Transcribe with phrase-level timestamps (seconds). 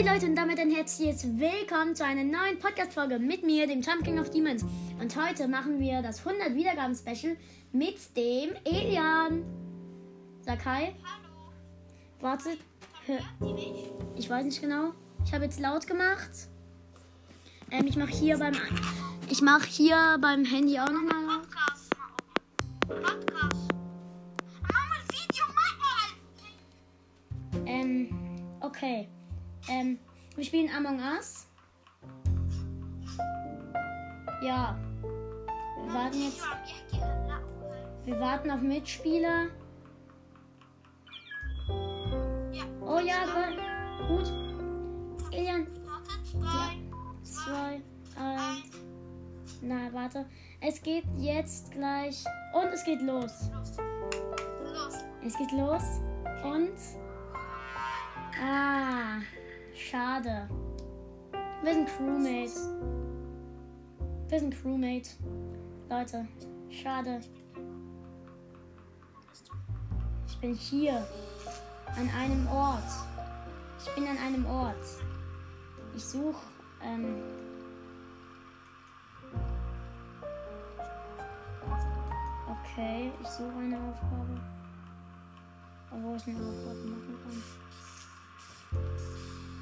[0.00, 4.18] Hey Leute und damit ein herzliches Willkommen zu einer neuen Podcast-Folge mit mir, dem Champion
[4.18, 4.64] of Demons.
[4.98, 7.36] Und heute machen wir das 100 Wiedergaben-Special
[7.72, 9.44] mit dem Elian.
[10.40, 10.94] Sag hi.
[11.04, 11.52] Hallo.
[12.20, 12.56] Warte.
[14.16, 14.94] Ich weiß nicht genau.
[15.26, 16.30] Ich habe jetzt laut gemacht.
[17.70, 18.54] Ähm, ich mache hier beim
[19.28, 21.42] ich mache hier beim Handy auch nochmal laut.
[21.42, 21.90] Podcast.
[22.88, 23.68] Podcast.
[24.62, 25.44] Mach mal Video,
[27.52, 27.68] mal.
[27.68, 28.08] Ähm,
[28.60, 29.06] okay.
[29.68, 29.98] Ähm,
[30.36, 31.46] wir spielen Among Us.
[34.42, 34.78] Ja.
[35.84, 36.42] Wir warten jetzt.
[38.04, 39.46] Wir warten auf Mitspieler.
[42.52, 42.64] Ja.
[42.80, 43.24] Oh ja,
[44.08, 44.32] gut.
[45.32, 45.66] Elian,
[46.32, 46.78] drei,
[47.22, 47.80] zwei,
[48.16, 48.70] eins.
[49.62, 50.26] Na, warte.
[50.60, 52.24] Es geht jetzt gleich.
[52.54, 53.02] Und es geht.
[53.02, 53.50] Los.
[55.24, 56.00] Es geht los.
[56.42, 56.72] Und.
[58.42, 59.20] Ah,
[59.80, 60.48] schade.
[61.62, 62.68] Wir sind Crewmates.
[64.28, 65.10] Wir sind Crewmate.
[65.88, 66.26] Leute,
[66.70, 67.20] schade.
[70.26, 71.06] Ich bin hier.
[71.96, 72.84] An einem Ort.
[73.78, 74.76] Ich bin an einem Ort.
[75.96, 76.46] Ich suche.
[76.82, 77.16] Ähm,
[82.48, 84.40] okay, ich suche eine Aufgabe.
[85.90, 87.89] Wo ich eine Aufgabe machen kann.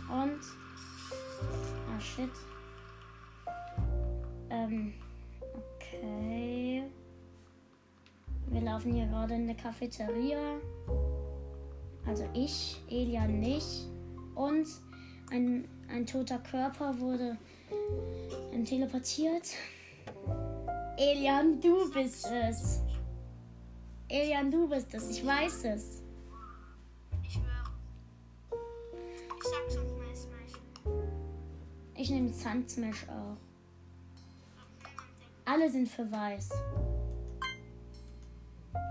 [0.08, 0.40] Und.
[1.88, 2.30] Ah, shit.
[4.50, 4.94] Ähm.
[5.40, 6.84] Okay.
[8.46, 10.58] Wir laufen hier gerade in eine Cafeteria.
[12.06, 13.86] Also ich, Elian nicht.
[14.34, 14.66] Und
[15.30, 17.36] ein, ein toter Körper wurde
[18.52, 19.54] ähm, teleportiert.
[20.96, 22.80] Elian, du bist es.
[24.08, 25.10] Elian, du bist es.
[25.10, 26.02] Ich weiß es.
[32.00, 33.36] Ich nehme Sand Smash auch.
[35.44, 36.50] Alle sind für weiß.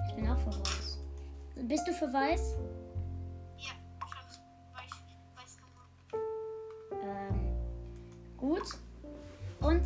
[0.10, 1.00] Ich bin auch für weiß.
[1.56, 2.58] Bist du für weiß?
[3.60, 3.72] Ja,
[4.20, 4.40] ich
[4.74, 5.00] weiß,
[5.38, 5.92] weiß gemacht.
[7.02, 7.56] Ähm,
[8.36, 8.78] gut.
[9.62, 9.84] Und?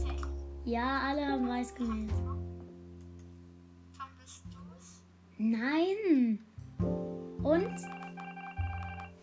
[0.66, 2.12] Ja, alle haben weiß gewählt.
[4.00, 5.04] Wann bist du's?
[5.38, 6.40] Nein.
[7.44, 7.82] Und?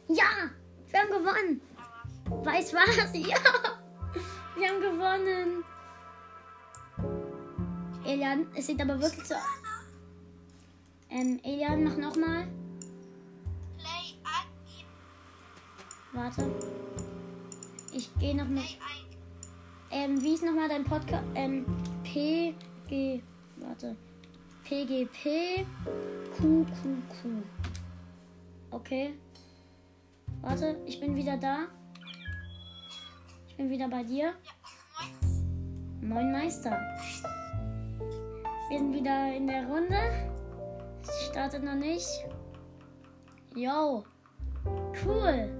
[0.07, 0.51] Ja,
[0.87, 1.61] wir haben gewonnen.
[2.45, 3.13] Weiß was?
[3.19, 3.78] Ja.
[4.59, 5.65] Wir haben gewonnen.
[8.05, 9.37] Elian, es sieht aber wirklich so.
[11.11, 12.49] Ähm, Elian, mach nochmal.
[16.13, 16.51] Warte.
[17.93, 18.65] Ich gehe nochmal.
[18.65, 19.09] Play.
[19.93, 21.25] Ähm, wie ist nochmal dein Podcast?
[21.37, 21.65] Ähm,
[22.03, 23.23] PG.
[23.57, 23.97] Warte.
[24.65, 25.65] PGP
[26.37, 27.45] QQQ.
[28.73, 29.15] Okay.
[30.43, 31.69] Warte, ich bin wieder da.
[33.59, 34.27] Bin wieder bei dir.
[34.27, 34.53] Ja,
[36.01, 36.09] moin.
[36.09, 36.81] Moin Meister.
[38.71, 39.99] Wir sind wieder in der Runde.
[41.03, 42.07] Es startet noch nicht.
[43.57, 44.05] Yo.
[45.05, 45.51] Cool.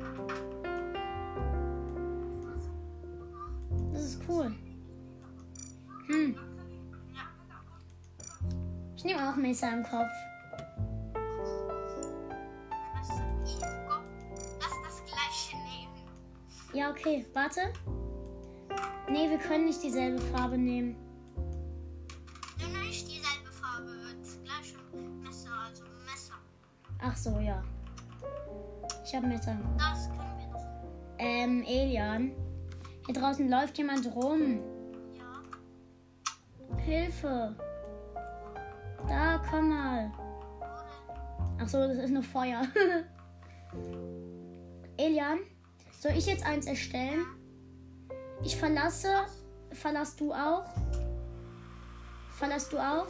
[3.93, 4.55] Das ist cool.
[6.07, 6.37] Hm.
[8.97, 10.07] Ich nehme auch Messer im Kopf.
[16.79, 17.27] Ja, okay.
[17.35, 17.61] Warte.
[19.11, 20.95] Nee, wir können nicht dieselbe Farbe nehmen.
[22.57, 23.91] Nein, nicht dieselbe Farbe.
[24.23, 24.77] Das gleiche
[25.21, 26.35] Messer, also Messer.
[27.01, 27.65] Ach so, ja.
[29.05, 29.59] Ich habe Messer.
[29.77, 30.65] Das können wir doch.
[31.19, 32.31] Ähm, Elian.
[33.07, 34.61] Hier draußen läuft jemand rum.
[35.17, 35.43] Ja.
[36.77, 37.57] Hilfe.
[39.09, 40.13] Da, komm mal.
[41.61, 42.63] Ach so, das ist nur Feuer.
[44.97, 45.41] Elian,
[46.01, 47.27] soll ich jetzt eins erstellen?
[48.45, 49.27] Ich verlasse.
[49.73, 50.65] Verlass du auch?
[52.31, 53.07] Verlass du auch?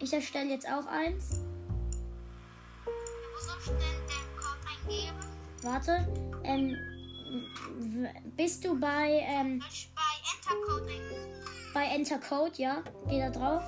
[0.00, 1.40] Ich erstelle jetzt auch eins.
[3.60, 5.18] Ich denn den Code eingeben?
[5.62, 6.08] Warte.
[6.44, 6.76] Ähm,
[8.36, 9.62] bist du bei, ähm,
[11.74, 12.58] bei Entercode?
[12.58, 13.62] Ja, geh da drauf.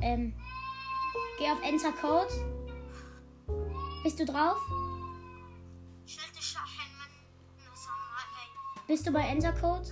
[0.00, 0.34] Ähm,
[1.42, 2.32] geh auf Enter Code.
[4.04, 4.58] Bist du drauf?
[8.86, 9.88] Bist du bei Enter Code?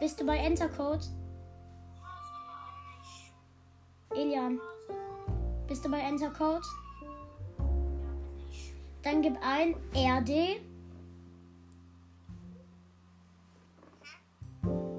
[0.00, 1.06] Bist du bei Enter Code?
[4.10, 4.60] Elian,
[5.68, 6.66] bist du bei Enter Code?
[9.02, 10.60] Dann gib ein RD.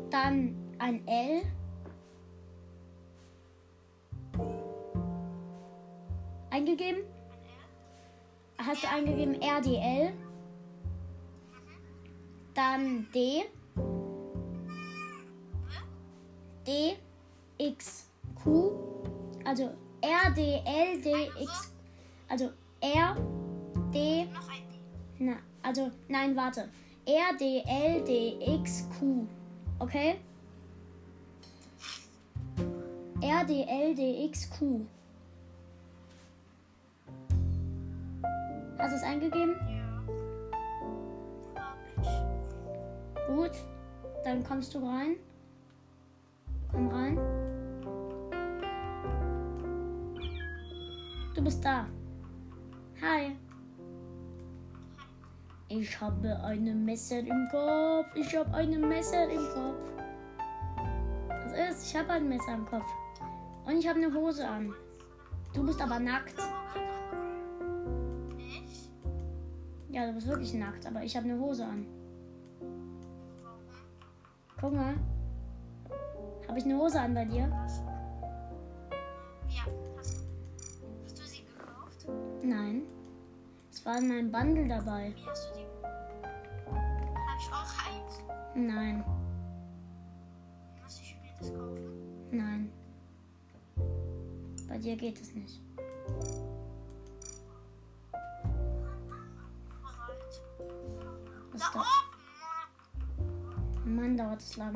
[0.09, 1.56] Dann ein L.
[6.57, 7.03] eingegeben?
[8.57, 10.13] Hast du eingegeben RDL?
[12.55, 13.43] Dann D.
[16.65, 16.97] D.
[17.59, 18.09] X.
[18.43, 18.71] Q.
[19.45, 19.71] Also
[20.01, 20.61] R, D,
[21.39, 21.71] X.
[22.27, 22.49] Also
[22.81, 23.15] R,
[23.93, 24.27] D.
[25.19, 26.69] Na, also, nein, warte.
[27.05, 29.27] R, D, X, Q.
[29.79, 30.19] Okay?
[33.21, 34.87] R, D, D, X, Q.
[38.77, 39.55] Hast du es eingegeben?
[42.03, 42.27] Ja.
[43.27, 43.51] Gut.
[44.23, 45.15] Dann kommst du rein.
[46.71, 47.17] Komm rein.
[51.33, 51.85] Du bist da.
[53.01, 53.35] Hi.
[55.69, 58.07] Ich habe eine Messer im Kopf.
[58.15, 59.91] Ich habe eine Messer im Kopf.
[61.27, 61.87] Was ist?
[61.87, 62.89] Ich habe ein Messer im Kopf.
[63.65, 64.73] Und ich habe eine Hose an.
[65.53, 66.35] Du bist aber nackt.
[69.97, 71.87] Ja, du bist wirklich nackt, aber ich habe eine Hose an.
[74.61, 74.93] Guck mal.
[76.47, 77.47] Habe ich eine Hose an bei dir?
[77.47, 77.87] Ja, hast du.
[81.03, 82.05] Hast du sie gekauft?
[82.43, 82.83] Nein.
[83.71, 85.15] Es war in meinem Bundle dabei.
[85.15, 85.65] Wie hast du sie?
[87.15, 88.23] Hab ich auch eins.
[88.53, 89.03] Nein,
[90.83, 92.27] Muss ich mir das kaufen?
[92.29, 92.71] nein.
[94.69, 95.59] Bei dir geht es nicht.
[101.73, 101.85] Da!
[103.85, 104.75] Mann, dauert es lang.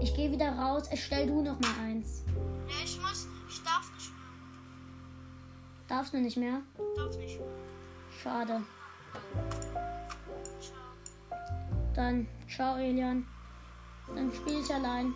[0.00, 0.88] Ich gehe wieder raus.
[0.88, 2.24] Erstell du noch mal eins.
[2.68, 3.26] Ja, ich muss.
[3.48, 4.28] Ich darf nicht mehr.
[5.88, 6.60] Darfst du nicht mehr?
[6.96, 7.48] Darf nicht mehr.
[8.22, 8.62] Schade.
[10.60, 11.38] Ciao.
[11.94, 13.26] Dann ciao, Elian.
[14.14, 15.12] Dann spiele ich allein.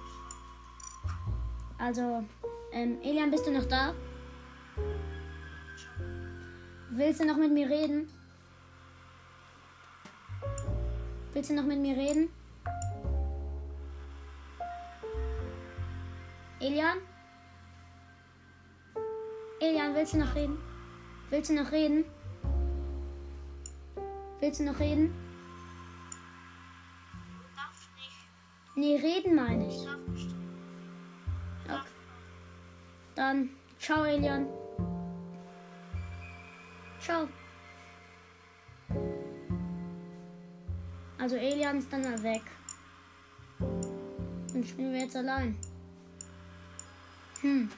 [1.78, 2.24] Also,
[2.72, 3.94] ähm, Elian, bist du noch da?
[6.90, 8.08] Willst du noch mit mir reden?
[11.34, 12.29] Willst du noch mit mir reden?
[16.61, 16.99] Elian?
[19.61, 20.58] Elian, willst du noch reden?
[21.31, 22.05] Willst du noch reden?
[24.40, 25.14] Willst du noch reden?
[27.56, 28.76] Darf nicht.
[28.76, 29.84] Nee, reden meine ich.
[29.84, 30.34] Darf nicht.
[31.64, 31.81] Okay.
[33.14, 34.46] Dann, ciao, Elian.
[37.00, 37.26] Ciao.
[41.22, 42.42] Also, Elian ist dann mal weg.
[43.60, 45.56] Dann spielen wir jetzt allein.
[47.42, 47.70] Hm.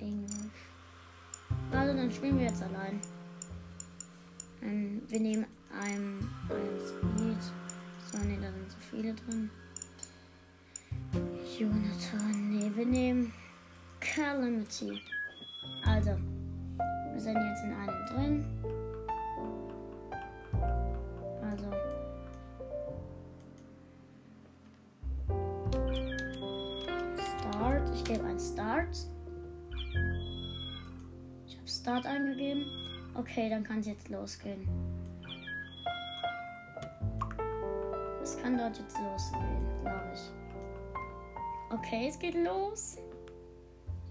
[0.00, 0.32] Englisch.
[1.70, 3.00] Also, dann spielen wir jetzt allein.
[4.62, 7.42] Ähm, wir nehmen ein, ein Speed.
[8.10, 9.48] So, ne, da sind so viele drin.
[11.56, 13.32] Jonathan, nee, wir nehmen
[14.00, 15.00] Calamity.
[15.86, 16.18] Also,
[17.12, 18.83] wir sind jetzt in einem drin.
[28.04, 28.94] Ich gebe ein Start.
[31.46, 32.66] Ich habe Start eingegeben.
[33.14, 34.68] Okay, dann kann es jetzt losgehen.
[38.22, 40.20] Es kann dort jetzt losgehen, glaube ich.
[41.72, 42.98] Okay, es geht los.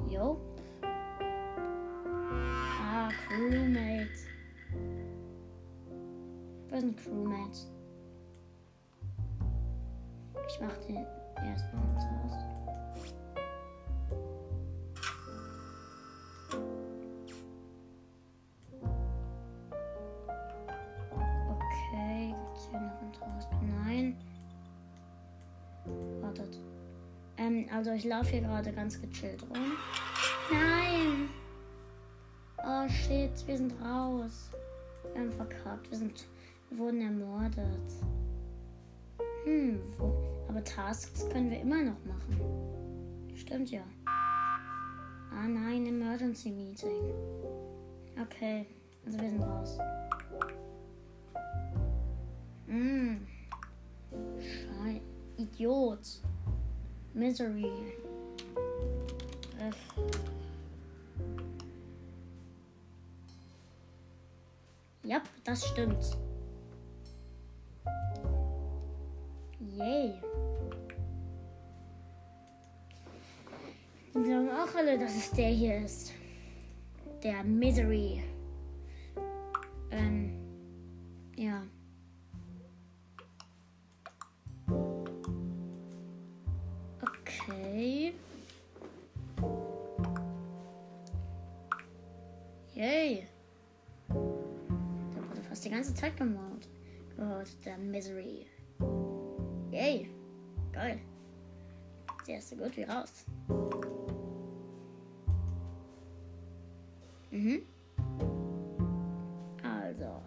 [0.10, 0.42] Jo.
[2.82, 4.10] Ah, Crewmate.
[6.68, 7.60] Wo ist ein Crewmate?
[10.48, 11.06] Ich mach den
[11.46, 12.53] erstmal zuerst.
[12.53, 12.53] Okay,
[27.44, 29.74] Ähm, also ich laufe hier gerade ganz gechillt rum.
[30.52, 31.30] Nein!
[32.58, 34.50] Oh shit, wir sind raus.
[35.12, 35.90] Wir haben verkackt.
[35.92, 36.26] Wir sind.
[36.70, 37.92] Wir wurden ermordet.
[39.44, 40.14] Hm, wo,
[40.48, 42.40] aber Tasks können wir immer noch machen.
[43.36, 43.84] Stimmt ja.
[44.06, 47.14] Ah nein, Emergency Meeting.
[48.22, 48.66] Okay,
[49.06, 49.78] also wir sind raus.
[52.68, 53.28] Hm.
[54.40, 55.02] Schei.
[55.38, 56.22] Idiot.
[57.14, 57.94] Misery.
[59.60, 59.78] F.
[65.04, 66.18] Ja, das stimmt.
[69.60, 70.14] Yay.
[74.14, 76.14] Wir sagen auch alle, dass es der hier ist.
[77.24, 78.24] Der Misery.
[79.92, 80.34] Ähm,
[81.36, 81.64] ja.
[95.70, 96.68] Ganze Zeit gehört.
[97.16, 98.48] gehört der Misery.
[99.72, 100.10] Yay.
[100.72, 101.00] Geil.
[102.28, 103.26] Der ist so gut wie raus.
[107.32, 107.62] Mhm.
[109.64, 110.22] Also.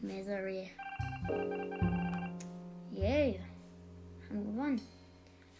[0.00, 0.70] Misery.
[2.92, 3.40] Yay.
[4.28, 4.80] Haben gewonnen.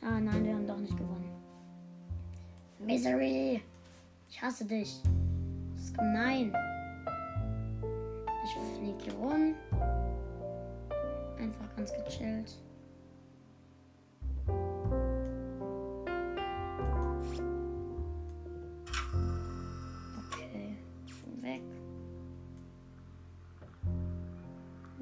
[0.02, 1.30] Ah nein, wir haben doch nicht gewonnen.
[2.78, 3.62] Misery.
[4.30, 5.02] Ich hasse dich.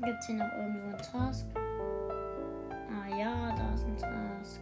[0.04, 1.46] Gibt es hier noch irgendwo einen Task?
[2.90, 4.60] Ah ja, da ist ein Task.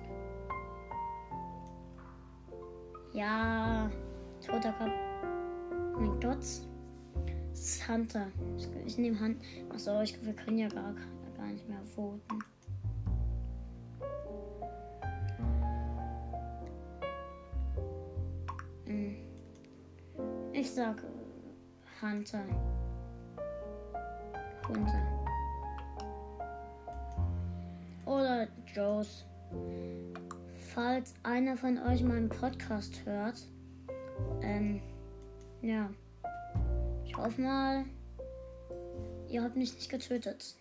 [3.15, 3.91] Ja,
[4.45, 4.91] toter Kopf.
[6.21, 6.39] Gott.
[7.51, 8.27] Das ist Hunter.
[8.87, 9.41] Ich, nehme Hunter.
[9.73, 10.95] Achso, ich, wir können ja gar,
[11.37, 12.39] gar nicht mehr voten.
[18.85, 19.17] Hm.
[20.53, 22.45] Ich sag äh, Hunter.
[24.69, 25.20] Hunter.
[28.11, 29.25] Oder Joes.
[30.75, 33.37] Falls einer von euch meinen Podcast hört,
[34.43, 34.81] ähm,
[35.63, 35.89] ja.
[37.05, 37.85] Ich hoffe mal,
[39.29, 40.57] ihr habt mich nicht getötet.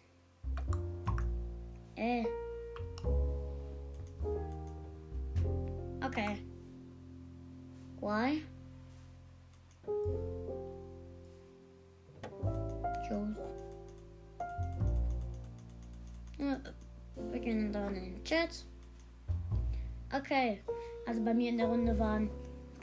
[1.96, 2.24] Äh.
[6.06, 6.38] Okay.
[8.00, 8.44] Why?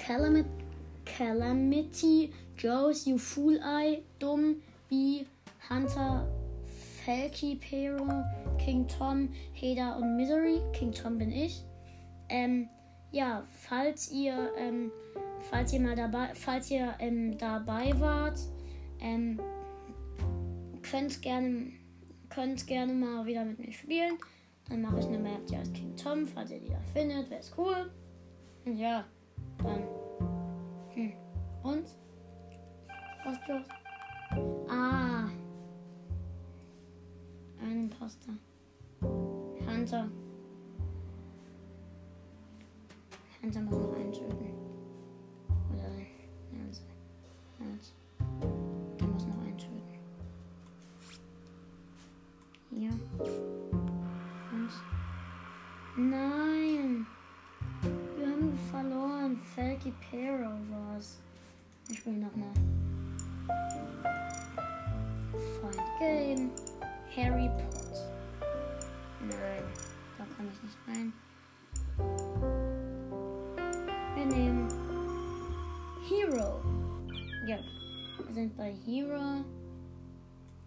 [0.07, 0.49] Calamity,
[1.05, 5.27] Calamity Joes, You Fool Eye, Dumm, B,
[5.69, 6.25] Hunter,
[7.05, 8.07] Falky, Pero,
[8.57, 10.61] King Tom, Heda und Misery.
[10.73, 11.65] King Tom bin ich.
[12.29, 12.69] Ähm,
[13.11, 14.93] ja, falls ihr, ähm,
[15.51, 18.39] falls ihr mal dabei, falls ihr ähm, dabei wart,
[19.01, 19.41] ähm,
[20.89, 21.73] könnt gerne,
[22.29, 24.19] könnt gerne mal wieder mit mir spielen.
[24.69, 27.41] Dann mache ich eine Map, die heißt King Tom, falls ihr die da findet, wäre
[27.41, 27.91] es cool.
[28.65, 29.05] Ja,
[29.63, 29.96] dann.
[31.67, 31.85] Und?
[33.25, 33.67] Was los?
[34.69, 35.29] Ah.
[37.61, 38.35] Ein Imposter.
[39.01, 40.09] Hunter.
[43.43, 44.13] Hunter muss noch einen
[78.85, 79.45] Hero.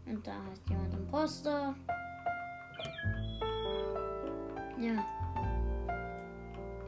[0.06, 1.76] Und da heißt jemand Imposter.
[4.80, 5.06] Ja.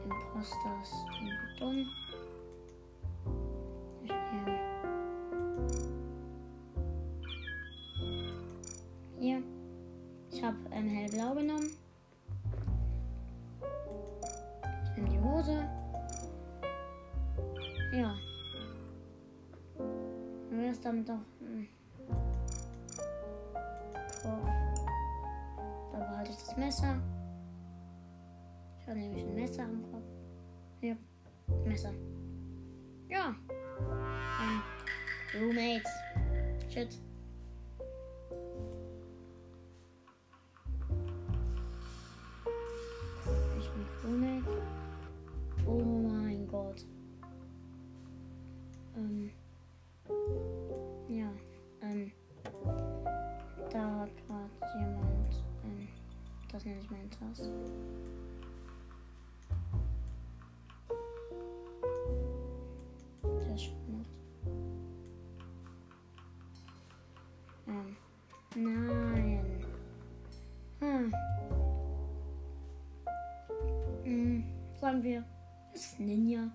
[0.04, 1.86] Imposter ist irgendwie dumm.
[9.20, 9.42] Hier.
[10.32, 11.81] Ich habe ähm, hellblau genommen.
[20.82, 21.14] Dann doch.
[21.38, 21.68] Hm.
[25.92, 27.00] Da behalte ich das Messer.
[28.80, 30.02] Ich habe nämlich ein Messer am Kopf.
[30.80, 30.96] Ja,
[31.64, 31.92] Messer.
[33.08, 33.34] Ja.
[34.40, 34.62] Ähm,
[35.40, 35.92] Roommates.
[36.68, 36.98] Shit.
[68.62, 69.64] Nein.
[70.80, 71.12] Hm.
[74.04, 74.44] Hm.
[74.80, 75.24] Sagen wir,
[75.74, 76.50] es ist Ninja.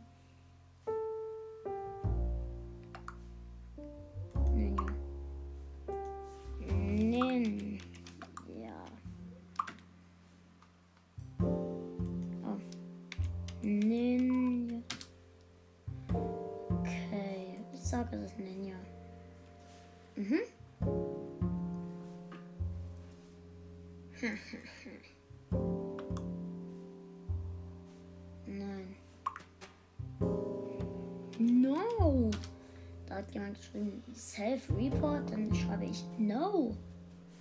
[33.57, 36.75] Geschrieben Self-Report, dann schreibe ich No.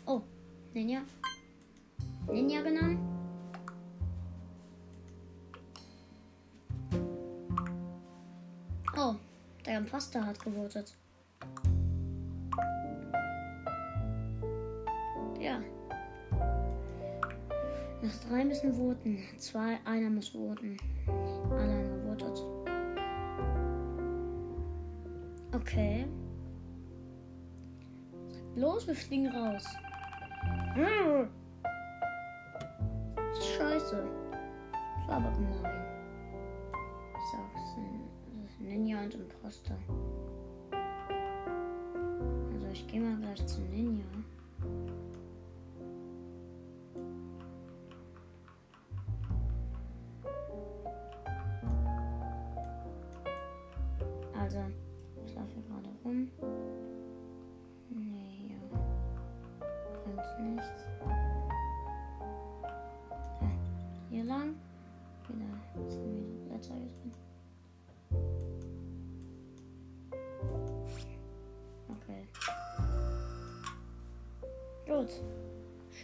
[0.06, 0.20] Oh,
[0.72, 1.02] Ninja.
[2.28, 2.98] Ninja genommen.
[8.96, 9.14] Oh,
[9.64, 10.96] der Imposter hat gewotet.
[15.38, 15.60] Ja.
[18.02, 19.18] Nach drei müssen voten.
[19.38, 20.76] Zwei, einer muss voten.
[21.50, 22.55] Alle haben
[25.56, 26.06] Okay.
[28.56, 29.64] Los, wir fliegen raus.
[30.74, 31.28] Hm.
[33.56, 34.04] Scheiße.
[34.72, 35.84] Das war aber gemein.
[37.14, 37.76] Ich sag's
[38.60, 39.78] Ninja und Imposter.
[42.52, 44.04] Also ich gehe mal gleich zu Ninja.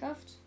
[0.03, 0.41] Schafft.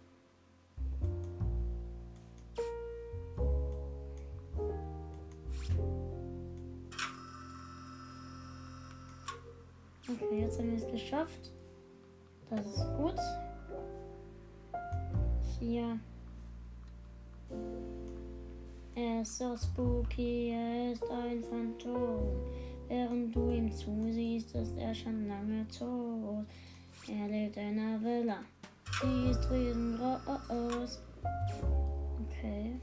[10.09, 11.53] Okay, jetzt haben wir es geschafft.
[12.49, 13.15] Das ist gut.
[15.57, 15.97] Hier.
[18.95, 22.27] Er ist so spooky, er ist ein Phantom.
[22.89, 26.45] Während du ihm zusiehst, ist er schon lange tot.
[27.07, 28.39] Er lebt in einer Villa.
[29.03, 31.01] Die ist riesengroß.
[32.29, 32.79] Okay.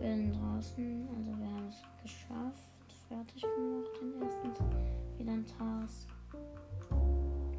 [0.00, 2.60] Wir sind draußen, also wir haben es geschafft.
[3.08, 4.52] Fertig gemacht, den ersten
[5.18, 6.08] wieder ein Task.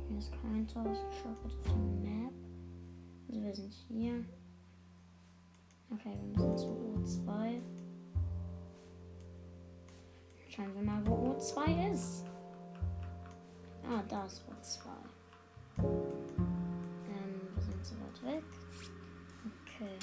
[0.08, 1.02] Hier ist kein Task.
[1.12, 2.34] Ich schaue kurz auf die Map.
[3.28, 4.26] Also wir sind hier.
[5.92, 7.62] Okay, wir müssen zu O2.
[10.50, 12.26] Schauen wir mal, wo O2 ist.
[13.84, 14.88] Ah, da ist O2.
[18.26, 18.44] Weg.
[19.64, 19.98] Okay.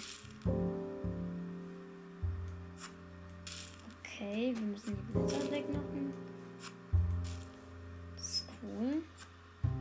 [4.00, 6.12] Okay, wir müssen die Blitzer wegmachen.
[8.16, 9.02] Das ist cool.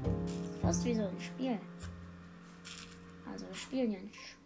[0.03, 1.59] Das ist fast wie so ein Spiel.
[3.31, 4.41] Also wir spielen ja ein Spiel.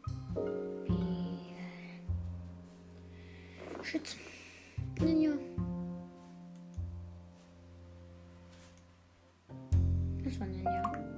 [3.81, 4.17] Shit.
[4.99, 5.31] Ninja.
[10.23, 10.91] Das war Ninja.
[10.91, 11.14] Ninja.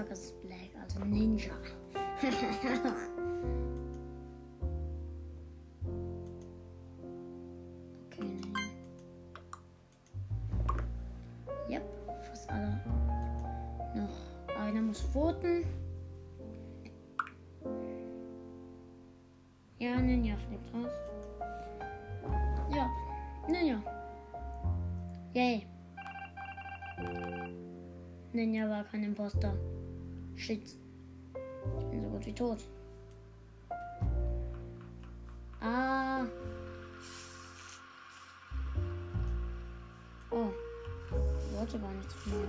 [0.00, 1.52] Ich sag es ist Black, also Ninja.
[11.66, 11.80] okay,
[12.30, 12.80] fast alle.
[13.94, 15.64] Noch einer muss voten.
[19.80, 20.92] Ja, Ninja fliegt raus.
[22.74, 22.88] Ja,
[23.48, 23.82] Ninja.
[25.34, 25.66] Yay.
[28.32, 29.54] Ninja war kein Imposter.
[30.40, 30.74] Shit.
[31.78, 32.56] Ich bin so gut wie tot.
[35.60, 36.24] Ah.
[40.30, 40.48] Oh.
[41.10, 42.46] Ich wollte gar nichts mir.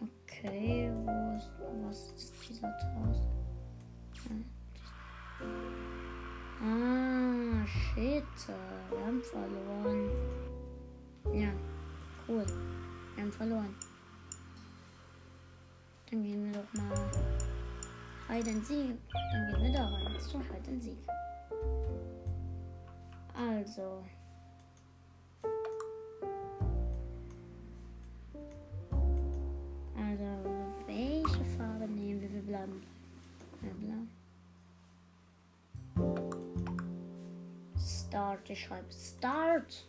[0.00, 1.52] Okay, wo ist,
[1.84, 3.28] was ist dieser Task?
[6.62, 8.24] Ah, shit.
[8.88, 10.05] Wir haben verloren.
[13.46, 13.74] Verloren.
[16.10, 16.96] Dann gehen wir doch mal
[18.28, 18.96] Hide and Seek.
[19.12, 20.20] Dann gehen wir da rein.
[20.20, 20.98] Zu Hide and Seek.
[23.34, 24.04] Also.
[29.96, 30.24] Also,
[30.86, 32.32] welche Farbe nehmen wir?
[32.32, 32.82] Wir bleiben.
[33.60, 34.06] Blau.
[37.78, 38.50] Start.
[38.50, 38.92] Ich schreibe.
[38.92, 39.86] Start.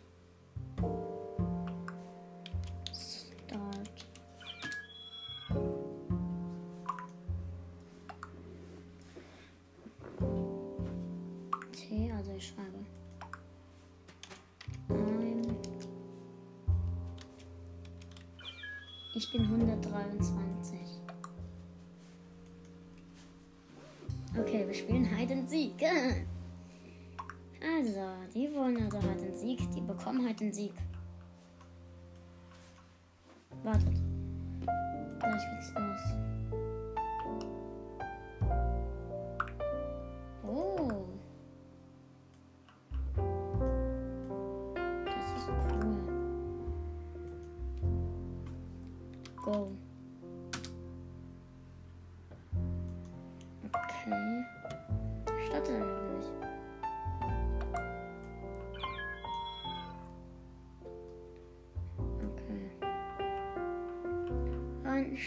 [19.14, 20.78] Ich bin 123.
[24.38, 25.82] Okay, wir spielen Hide and Sieg.
[27.60, 29.58] Also, die wollen also Hide and Sieg.
[29.72, 30.74] Die bekommen Hide and Sieg.
[33.64, 33.96] Wartet.
[35.18, 36.00] Gleich geht's los.
[36.12, 36.37] Oh.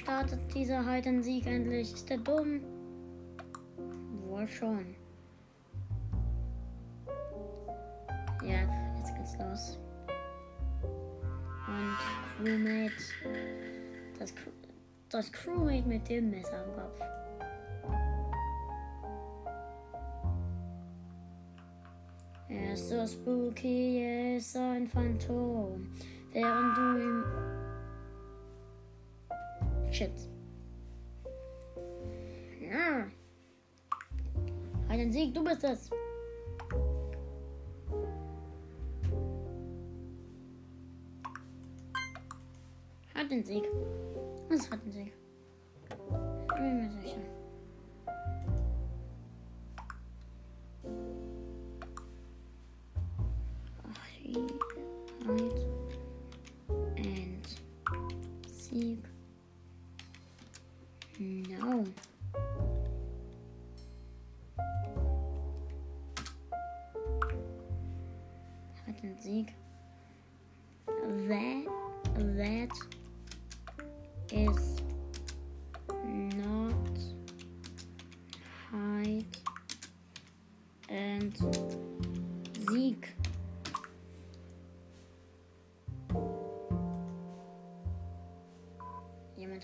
[0.01, 1.93] Startet dieser Hide Sieg endlich?
[1.93, 2.61] Ist der dumm?
[4.27, 4.95] Wohl schon.
[8.43, 8.61] Ja,
[8.97, 9.79] jetzt geht's los.
[11.67, 12.93] Und Crewmate.
[14.17, 14.33] Das,
[15.09, 16.99] das Crewmate mit dem Messer am Kopf.
[22.49, 25.87] Er ist so spooky, er ist so ein Phantom.
[26.33, 27.50] Während du ihm.
[30.01, 30.27] Shit.
[32.59, 33.05] Ja.
[34.89, 35.91] Halt den Sieg, du bist es.
[43.13, 43.63] Hat den Sieg.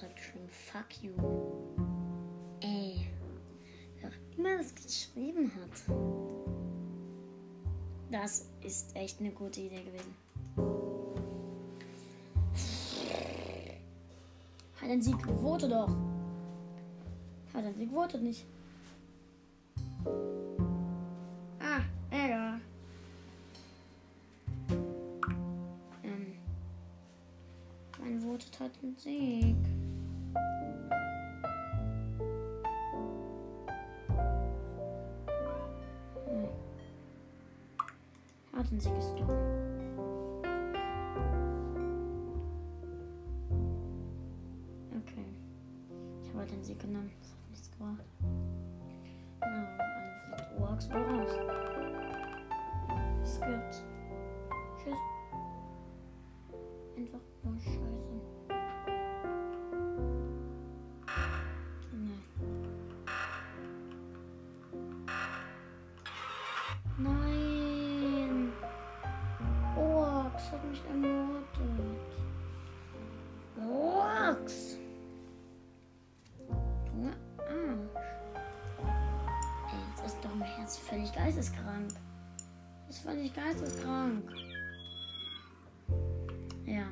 [0.02, 1.12] Hat geschrieben, fuck you.
[2.60, 3.08] Ey.
[4.00, 5.96] Wer immer das geschrieben hat.
[8.12, 10.16] Das ist echt eine gute Idee gewesen.
[14.82, 15.90] Hat ein Sieg votet doch.
[17.54, 18.46] Hat ein Sieg votet nicht.
[21.60, 21.82] Ah,
[22.12, 22.62] egal.
[26.04, 26.38] Ähm.
[28.00, 29.37] Mein votet hat einen Sieg.
[38.70, 39.30] Sieg ist dumm.
[44.92, 45.26] Okay.
[46.22, 47.12] Ich habe den Sieg genommen.
[47.22, 48.06] Das hat nichts gebracht.
[49.42, 49.48] Ja,
[49.80, 51.32] alle fliegt Orks mal raus.
[53.24, 53.84] Es gibt.
[54.84, 55.02] Tschüss.
[56.98, 58.22] Einfach nur Scheiße.
[61.94, 62.22] Nee.
[66.98, 67.27] Nein!
[83.28, 84.24] Völlig geisteskrank.
[86.66, 86.86] Ja.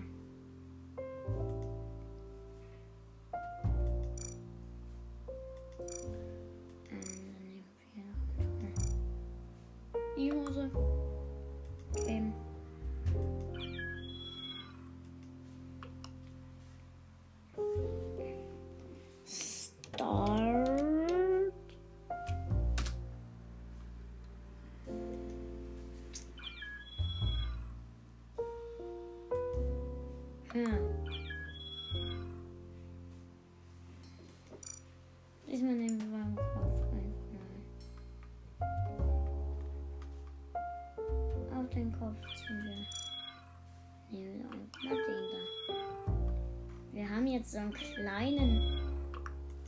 [9.93, 10.94] Noch die Hose.
[35.45, 37.13] Diesmal nehmen wir beim Kopf rein.
[37.33, 38.69] Nein.
[41.57, 42.87] Auf den Kopf ziehen wir.
[44.17, 44.47] Nehmen wir
[44.89, 45.41] mal den da.
[46.93, 48.79] Wir haben jetzt so einen kleinen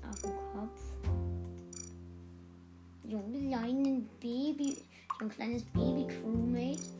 [0.10, 0.80] auf dem Kopf.
[3.10, 4.78] So einen kleinen Baby,
[5.19, 6.96] so ein kleines Baby-Crewmate.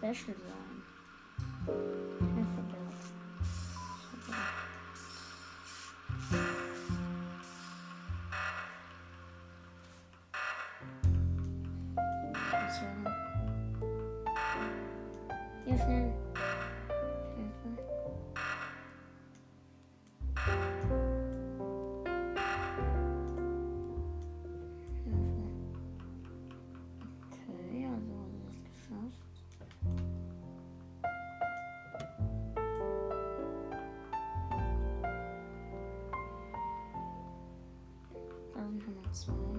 [0.00, 0.69] 别使了。
[39.12, 39.49] small.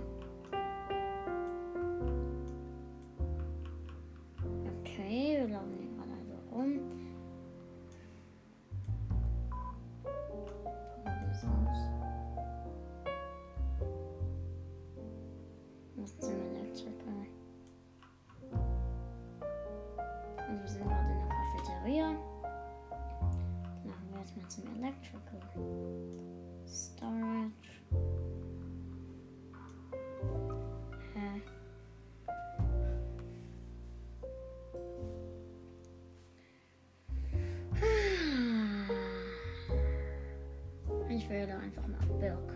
[41.32, 41.88] Pferde einfach
[42.20, 42.52] Birk.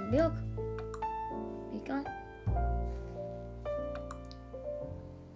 [0.10, 0.34] milk.
[1.72, 2.06] Pecan.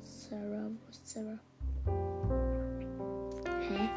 [0.01, 0.71] Sarah,
[1.03, 1.39] Sarah.
[3.59, 3.89] Hey.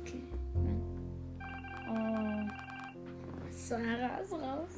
[0.00, 0.22] Okay.
[1.88, 2.48] Oh.
[3.50, 4.73] Sarah's ist raus.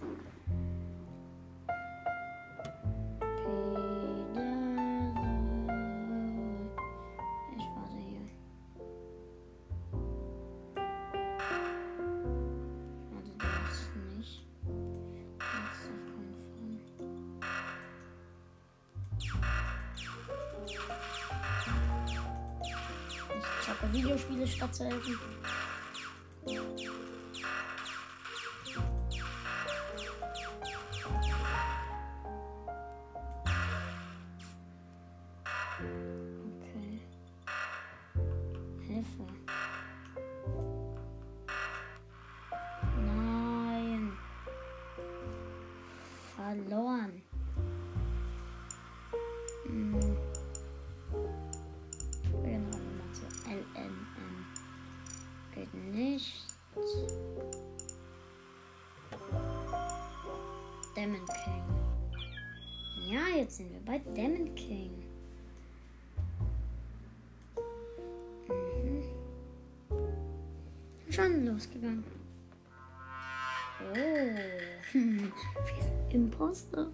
[24.69, 25.46] I'll.
[60.95, 61.63] Demon King.
[63.09, 64.91] Ja, jetzt sind wir bei Demon King.
[68.49, 69.05] Mhm.
[71.11, 72.05] Schon losgegangen.
[73.81, 73.97] Oh.
[74.93, 75.33] Hm.
[76.11, 76.87] Imposter.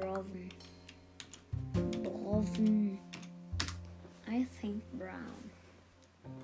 [0.00, 0.50] Brown.
[2.02, 2.98] Brown.
[4.28, 5.50] I think brown.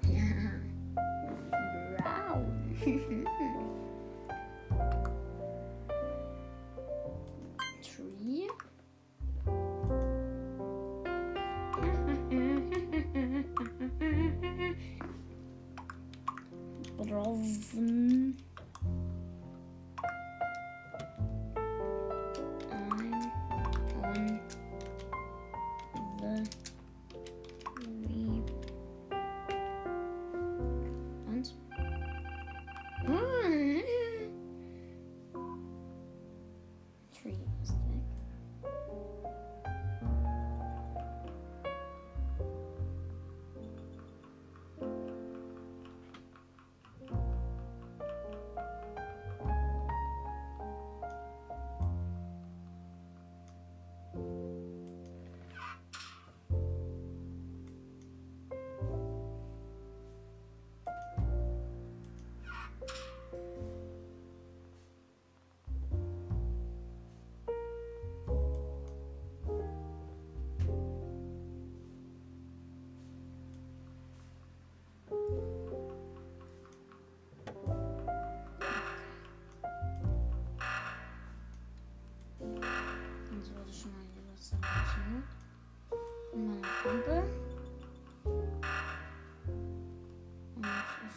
[0.08, 0.50] Yeah.
[1.98, 3.26] brown.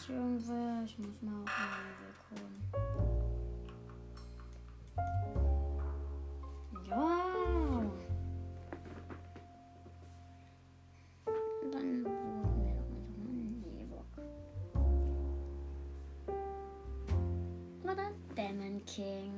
[0.06, 0.84] hier irgendwer.
[0.86, 2.56] Ich muss mal auch mal einen Weg holen.
[6.90, 7.06] Ja.
[18.66, 19.35] Und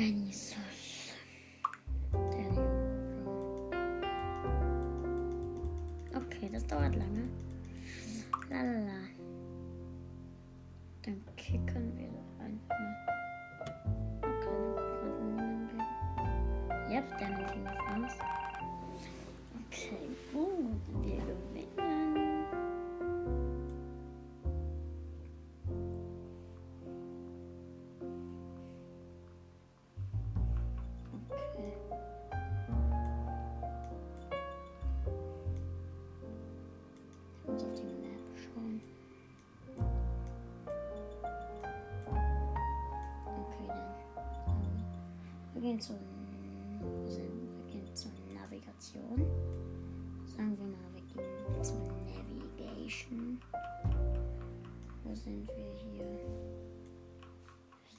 [0.00, 1.12] Enisos.
[6.14, 7.28] Okay, das dauert lange.
[8.48, 9.00] Lalala.
[11.02, 12.96] Dann kicken wir doch einfach mal.
[14.22, 15.80] Okay, wir konnten den
[16.90, 18.39] Yep, der King ist aus.
[45.80, 45.96] Gehen
[47.94, 49.26] zur, zur Navigation.
[50.26, 50.66] Sagen wir
[51.14, 53.40] gehen zur Navigation.
[55.04, 56.04] Wo sind wir hier?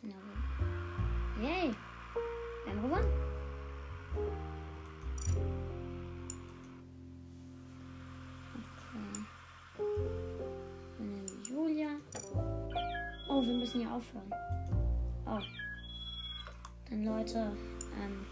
[0.04, 1.76] Navi Yay!
[2.66, 3.12] Wir haben gewonnen.
[8.54, 9.12] Okay.
[10.98, 11.90] Wir nehmen Julia.
[13.28, 14.32] Oh, wir müssen hier aufhören.
[17.04, 17.52] Leute,
[18.00, 18.26] ähm,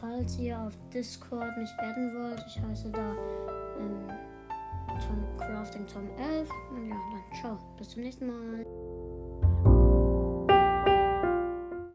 [0.00, 3.14] falls ihr auf Discord mich adden wollt, ich heiße da
[3.78, 4.08] ähm,
[5.00, 6.48] Tom, Crafting Tom 11.
[6.70, 7.58] Und ja, dann ciao.
[7.76, 8.66] Bis zum nächsten Mal.